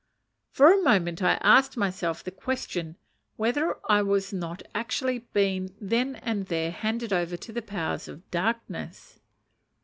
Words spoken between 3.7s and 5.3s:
I was not actually